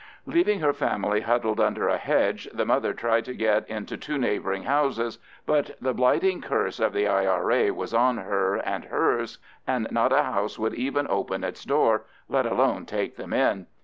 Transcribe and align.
Leaving 0.25 0.61
her 0.61 0.73
family 0.73 1.21
huddled 1.21 1.59
under 1.59 1.87
a 1.87 1.99
hedge, 1.99 2.49
the 2.51 2.65
mother 2.65 2.91
tried 2.91 3.23
to 3.23 3.35
get 3.35 3.69
into 3.69 3.95
two 3.95 4.17
neighbouring 4.17 4.63
houses; 4.63 5.19
but 5.45 5.77
the 5.79 5.93
blighting 5.93 6.41
curse 6.41 6.79
of 6.79 6.91
the 6.91 7.07
I.R.A. 7.07 7.69
was 7.69 7.93
on 7.93 8.17
her 8.17 8.55
and 8.55 8.85
hers, 8.85 9.37
and 9.67 9.87
not 9.91 10.11
a 10.11 10.23
house 10.23 10.57
would 10.57 10.73
even 10.73 11.05
open 11.07 11.43
its 11.43 11.63
door, 11.63 12.05
let 12.27 12.47
alone 12.47 12.87
take 12.87 13.15
them 13.15 13.31
in. 13.31 13.67